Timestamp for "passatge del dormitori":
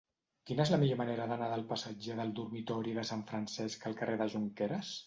1.73-2.97